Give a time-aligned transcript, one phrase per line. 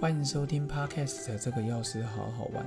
[0.00, 2.66] 欢迎收听 Podcast，这个钥匙好好玩。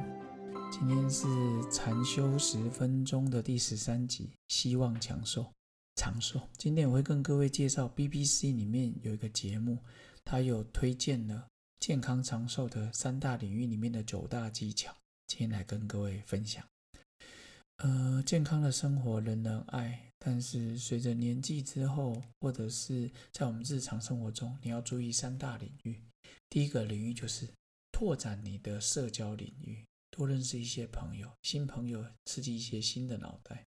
[0.71, 1.25] 今天是
[1.71, 5.51] 禅修十分钟的第十三集，希望长寿
[5.95, 6.39] 长寿。
[6.59, 9.79] 今天我会跟各位介绍 BBC 里面有一个节目，
[10.23, 11.47] 它有推荐了
[11.79, 14.95] 健康长寿的三大领域里面的九大技巧，
[15.25, 16.63] 今天来跟各位分享。
[17.77, 25.99] 呃，健康的生活人人爱，但是随着年纪之后，或者是在我们日常生活中，你要注意三大领域。
[26.53, 27.49] 第一个领域就是
[27.91, 33.65] 拓展你的社交领域，多认识一些朋友，新朋友刺激一些新的脑袋。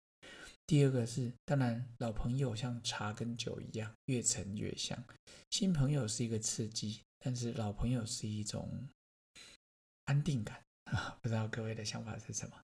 [0.67, 5.01] 第二个是，当然老朋友像茶跟酒一样，越陈越香。
[5.49, 8.89] 新朋友是一个刺激，但是老朋友是一种
[10.03, 10.61] 安定感
[10.91, 11.17] 啊。
[11.23, 12.61] 不知道各位的想法是什么？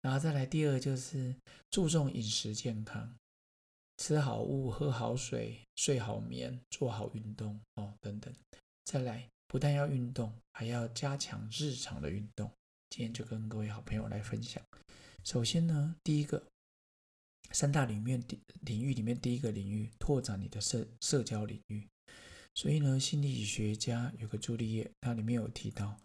[0.00, 1.34] 然后再来第二就是
[1.72, 3.16] 注重饮食健康，
[3.96, 8.32] 吃好物，喝好水，睡好眠，做好运动哦，等等。
[8.84, 12.48] 再来，不但要运动，还要加强日常的运动。
[12.88, 14.62] 今天就跟各位好朋友来分享。
[15.24, 16.40] 首先呢，第一个
[17.50, 18.22] 三大领域
[18.60, 21.84] 领域里面，第一个领域拓展你的社社交领域。
[22.54, 25.96] 所以呢，心理学家有个朱丽叶，它里面有提到，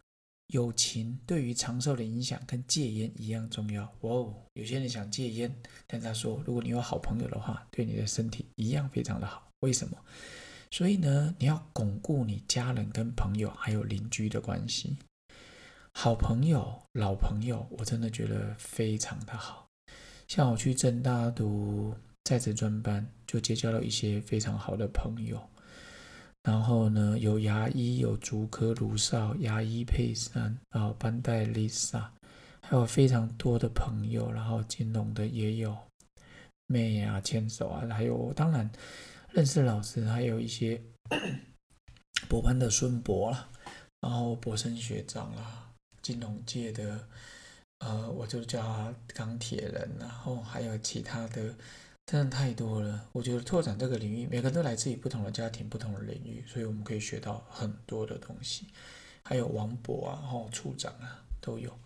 [0.48, 3.84] 友情对于长寿的影响跟戒烟一样重要。
[4.02, 9.48] 哇哦，有些人想戒烟，但他说，如果你有好朋友的话，对你的身体一样非常的好。
[9.60, 10.04] 为什么？
[10.72, 14.98] 所以呢，你要巩固你家人、跟朋友还有邻居的关系。
[15.94, 19.66] 好朋友、老朋友，我真的觉得非常的好。
[20.28, 25.42] 像我去正大读在职专班，就结交了一些非常好的朋友。
[26.44, 32.04] 然后呢，有牙医，有竹科卢少牙医佩珊，然后班代 Lisa，
[32.62, 34.30] 还有非常多的朋友。
[34.30, 35.78] 然后金融的也有
[36.68, 38.70] 妹啊、牵手啊，还有当然。
[39.36, 40.82] 认识老师，还有一些
[42.30, 43.50] 博班的孙博啦，
[44.00, 47.06] 然后博生学长啦，金融界的，
[47.80, 51.54] 呃，我就叫他钢铁人，然后还有其他的，
[52.06, 53.10] 真的太多了。
[53.12, 58.68] 我觉得拓展这个领域，每个人都来自于不同的家庭、不同的领域，所以我们可以学到很多的东西。
[59.26, 61.78] 还有王博啊，后处长啊，都有。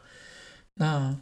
[0.75, 1.19] 那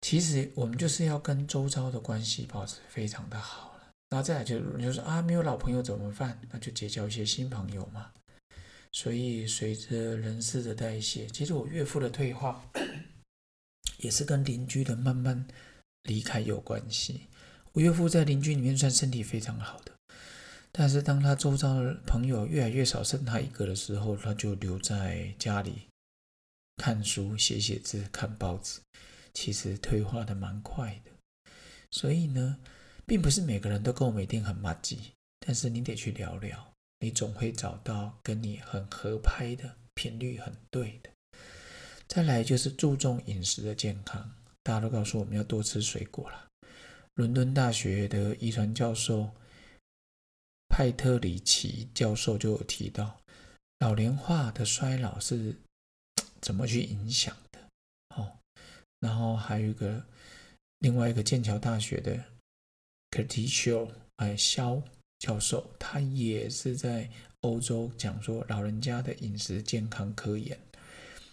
[0.00, 3.71] 其实我们就是要跟周遭的关系保持非常的好。
[4.12, 6.38] 然后再来就你就说啊，没有老朋友怎么办？
[6.50, 8.12] 那就结交一些新朋友嘛。
[8.92, 12.70] 所以随着人事的代谢，其实我岳父的退化
[13.96, 15.46] 也是跟邻居的慢慢
[16.02, 17.22] 离开有关系。
[17.72, 19.92] 我岳父在邻居里面算身体非常好的，
[20.70, 25.86] 但是当他周遭的朋友越来越少，剩他一个的时候，他就留在家里
[26.76, 28.80] 看书、写写字、看报纸。
[29.32, 31.10] 其实退化的蛮快的，
[31.90, 32.58] 所以呢。
[33.06, 41.10] 并不是每个人都跟我们一定很默契，但是你得去聊聊，你总会找到跟你很合拍的频率很对的。
[42.06, 44.30] 再来就是注重饮食的健康，
[44.62, 46.48] 大家都告诉我们要多吃水果了。
[47.14, 49.30] 伦敦大学的遗传教授
[50.68, 53.20] 派特里奇教授就有提到，
[53.80, 55.54] 老龄化的衰老是
[56.40, 57.58] 怎么去影响的。
[58.16, 58.38] 哦，
[59.00, 60.02] 然后还有一个
[60.78, 62.31] 另外一个剑桥大学的。
[63.12, 64.82] K t i s h o 哎，肖
[65.18, 67.08] 教授，他也是在
[67.42, 70.58] 欧洲讲说老人家的饮食健康科研。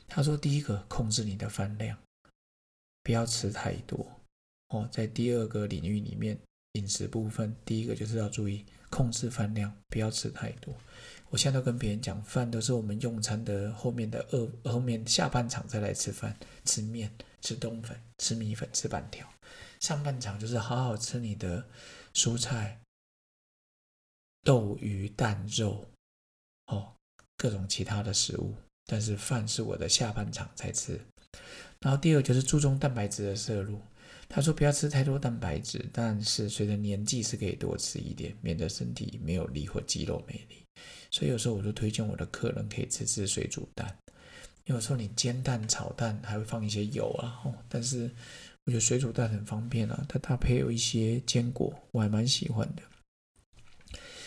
[0.05, 1.97] 他说，第一个控制你的饭量，
[3.01, 4.05] 不要吃太多
[4.69, 4.89] 哦。
[4.91, 6.37] 在第二个领域里面，
[6.73, 10.75] 饮食部分，第一个就是要注意控制饭量，不要吃太多。
[11.29, 16.35] 我现在都跟别人讲，饭都是我们用餐的后面的二后面下半场再来吃饭，
[16.65, 17.09] 吃面、
[17.39, 19.25] 吃冬粉、吃米粉、吃板条。
[19.79, 21.65] 上半场就是好好吃你的
[22.13, 22.81] 蔬菜、
[24.43, 25.87] 豆、鱼、蛋、肉，
[26.67, 26.93] 哦，
[27.37, 28.53] 各种其他的食物。
[28.85, 30.99] 但是饭是我的下半场才吃。
[31.79, 33.79] 然后第二就是注重蛋白质的摄入。
[34.27, 40.63] 他说不要吃太多蛋白质，但是随着年纪是可以多吃一点，免得身体没有力或肌肉没力。
[41.09, 43.97] 所以有时候我就推荐我的客人可以吃吃水煮蛋。
[44.65, 48.11] 有时候你煎蛋、炒蛋还会放一些油啊，哦，但是。
[48.65, 52.83] 我觉得水煮蛋很方便啊，它搭配有一些坚果，我还蛮喜欢的。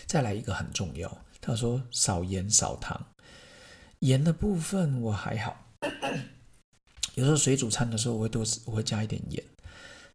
[0.06, 3.06] 再来一个很重要，他说少盐少糖，
[4.00, 5.64] 盐的部分我还好，
[7.14, 9.42] 有时候水煮餐的时候我会多吃我会加一点盐，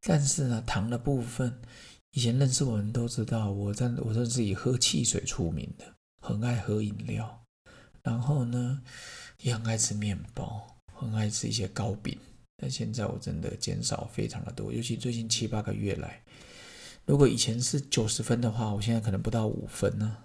[0.02, 1.62] 但是呢糖的部分，
[2.12, 7.44] 以前认识我们都知道，我在我这是以喝汽水出名的，很爱喝饮料，
[8.04, 8.82] 然后呢
[9.40, 12.20] 也很爱吃面包，很爱吃一些糕饼。
[12.58, 16.22] 但现在我真的减少非常的多，尤其最近七八个月来，
[17.06, 20.18] 如果以前是九十分的话，我现在可能不到五分呢。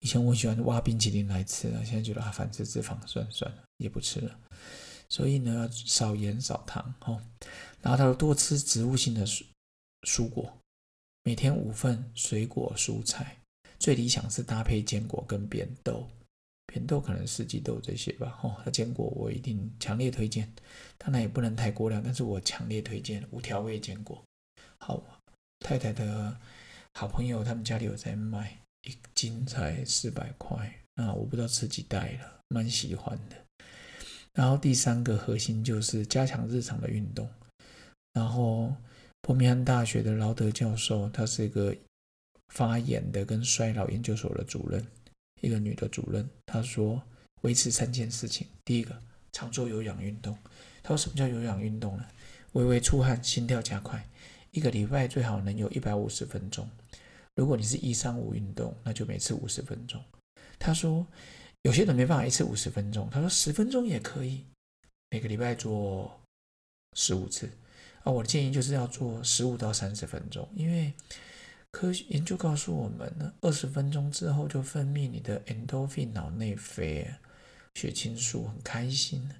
[0.00, 4.38] 以前我喜欢挖冰淇淋来吃啊，现在觉得啊，反式脂肪，算了算了，也不吃了。
[5.08, 7.22] 所以呢，少盐少糖哦。
[7.80, 9.44] 然后他说多吃植物性的蔬
[10.02, 10.52] 蔬果，
[11.22, 13.36] 每天五份水果蔬菜，
[13.78, 16.08] 最理想是搭配坚果跟扁豆。
[16.72, 20.48] 扁豆可能四季豆这些吧，哦，那坚果我一定强烈推荐，
[20.96, 24.22] 当然也不能太过量，但是我强烈推荐无调味坚果。
[24.78, 25.02] 好，
[25.58, 26.38] 太太的
[26.94, 33.36] 好朋友他们家里有在卖，一斤才四百块，那我不知道吃几袋了，蛮喜欢的。
[34.32, 37.28] 然后第三个核心就是加强日常的运动。
[38.12, 38.72] 然后
[39.22, 41.74] 伯明翰大学的劳德教授，他是一个
[42.54, 44.86] 发炎的跟衰老研究所的主任。
[45.42, 47.00] 一个女的主任，他说
[47.42, 48.48] 维持三件事情。
[48.64, 49.00] 第一个，
[49.30, 50.36] 常做有氧运动。
[50.82, 52.04] 他说什么叫有氧运动呢？
[52.54, 54.04] 微微出汗，心跳加快，
[54.50, 56.68] 一个礼拜最好能有一百五十分钟。
[57.36, 60.02] 如果你是一三五运动，那就每次五十分钟。
[60.58, 61.06] 他说
[61.62, 64.44] 有些人没办法一次五十分钟，他说十分钟也可以，
[65.10, 66.20] 每个礼拜做
[66.96, 67.48] 十五次。
[68.02, 70.92] 啊，我的建议就是要做十五到三十分钟，因为。
[71.72, 77.08] 科学研究告诉我们呢，二十分钟之后就分泌你的 endorphin 脑内啡
[77.76, 79.30] 血清素，很开心。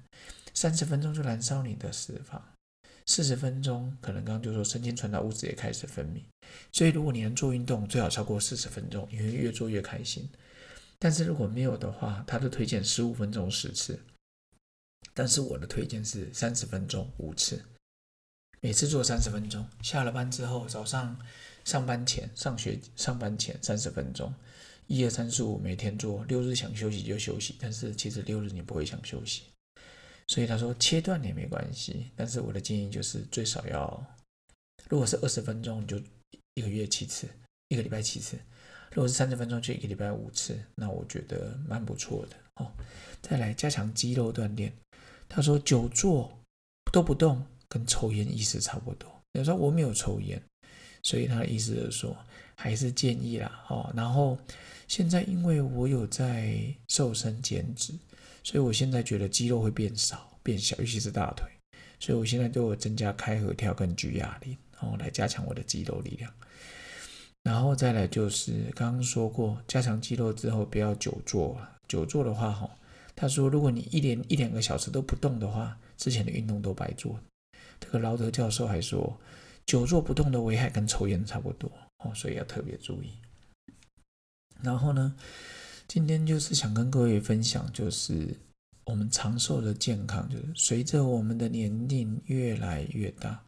[0.53, 2.41] 三十分钟就燃烧你的脂肪，
[3.05, 6.21] 四十分钟可能刚刚就说神经传导物质也开始分泌。
[6.71, 10.29] 所以如果你能做运动，最好超过四十分钟，你会越做越开心。
[10.97, 13.99] 但是如果没有的话，他的推荐十五分钟十次，
[15.13, 17.63] 但是我的推荐是三十分钟五次，
[18.61, 19.67] 每次做三十分钟。
[19.81, 21.19] 下了班之后，早上。
[21.63, 24.33] 上班前、上学上班前三十分钟，
[24.87, 29.43] 一二三四五每天做，六日想休息就休息，但是其实六日你不会想休息，
[30.27, 34.05] 所以他说切断也没关系，但是我的建议就是最少要，
[34.89, 36.01] 如果是二十分钟，你就
[36.55, 37.27] 一个月七次，
[37.69, 38.35] 一个礼拜七次；
[38.91, 42.71] 如果是三十分钟，就一个礼拜五次，那我觉得蛮不错的哦。
[43.21, 44.73] 再来加强肌肉锻炼，
[45.29, 46.37] 他说久坐
[46.91, 49.09] 都不动，跟抽烟意思差不多。
[49.33, 50.41] 你说我没有抽烟。
[51.03, 52.15] 所以他的意思是说，
[52.55, 53.91] 还是建议啦，哦。
[53.95, 54.37] 然后
[54.87, 56.57] 现在因为我有在
[56.87, 57.93] 瘦身减脂，
[58.43, 61.47] 所以我现在觉得肌肉会变少、变小，尤其是大腿。
[61.99, 66.31] 所以我现在都有增加开合跳跟举哑铃，哦，来加强我的肌肉力量。
[67.43, 72.69] 然后再来就是刚刚说过，加强肌肉之后不要久坐，久坐的话，哈，
[73.15, 77.19] 他说如果你一连一两个小时都不动的话，之前的运动都白做。
[77.79, 79.19] 这个劳德教授还说。
[79.71, 83.13] 久坐不动的危害跟抽烟差不多哦，所以要特别注意。
[84.61, 85.15] 然后呢，
[85.87, 88.35] 今天就是想跟各位分享，就是
[88.83, 93.41] 我们长寿的健康，就是随着我们的年龄越来越大，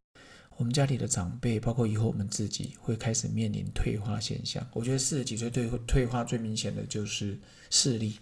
[0.56, 4.66] 我们家里的长辈，包括以后我们自己，会开始面临退化现象。
[4.72, 7.38] 我觉得四十几岁退退化最明显的就是
[7.70, 8.18] 视力，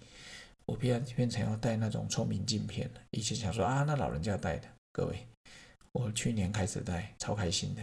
[0.66, 3.02] 我变变成要戴那种聪明镜片了。
[3.12, 5.28] 以前想说啊，那老人家戴的，各位。
[5.94, 7.82] 我去年开始戴，超开心的。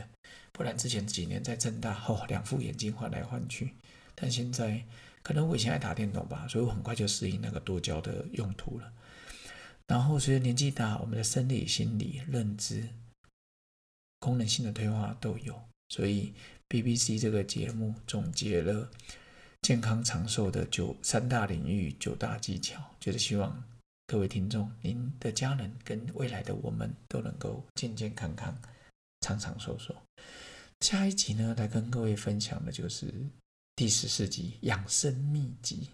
[0.53, 3.75] 不然之前几年在正大，哦，两副眼镜换来换去。
[4.15, 4.83] 但现在
[5.23, 8.93] 可能我以前爱打电动吧，所以我很快就适应那个多焦的用途了。
[9.87, 12.89] 然后随着年纪大，我们的生理、心理、认知、
[14.19, 15.63] 功能性的退化都有。
[15.91, 16.35] 所以
[16.69, 18.91] BBC 这个节目总结了
[19.63, 23.65] 健康长寿的九三大领域、九大技巧，就是希望。
[24.11, 28.59] 各位听众，您的家人跟未来的我们都能够健健康康、
[29.21, 29.95] 长长寿寿。
[30.81, 33.13] 下一集呢，来跟各位分享的就是
[33.77, 35.91] 第十四集养生秘籍。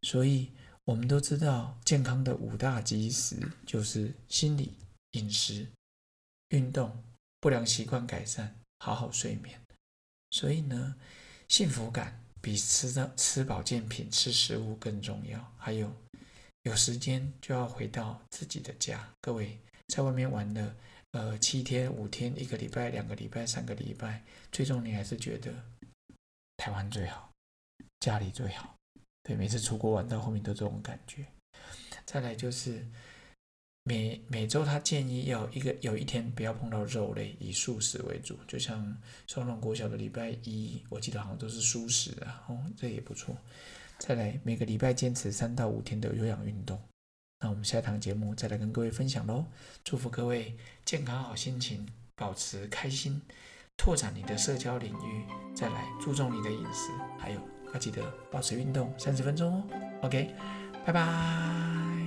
[0.00, 0.52] 所以，
[0.86, 4.72] 我们都知道健康的五大基石就是心理、
[5.10, 5.66] 饮食、
[6.48, 7.04] 运动、
[7.40, 9.60] 不良习惯改善、好好睡眠。
[10.30, 10.96] 所以呢，
[11.46, 15.52] 幸福感比吃的吃保健品、吃食物更重要。
[15.58, 15.94] 还有。
[16.62, 19.08] 有时间就要回到自己的家。
[19.20, 20.76] 各位在外面玩了，
[21.10, 25.52] 呃，七天、五天、一个礼拜、两个礼拜、三个礼拜，最终你还是觉得
[26.56, 27.30] 台湾最好，
[28.00, 28.76] 家里最好。
[29.24, 31.26] 对，每次出国玩到后面都这种感觉。
[32.04, 32.86] 再来就是
[33.84, 38.38] 每每周他建议要一个有一天不要碰到肉类，以素食为主。
[38.46, 43.36] 就像双龙国小的礼拜一，我记得好像都是素食啊，哦，这也不错。
[44.04, 46.76] 再来每个礼拜坚持三到五天的有氧运动，
[47.38, 49.44] 那我们下一堂节目再来跟各位分享喽。
[49.84, 53.22] 祝福各位健康好心情，保持开心，
[53.76, 57.40] 拓展你的社交领域，再来注重你的饮食，还有
[57.72, 59.64] 要记得保持运动三十分钟哦。
[60.02, 60.34] OK，
[60.84, 62.01] 拜拜。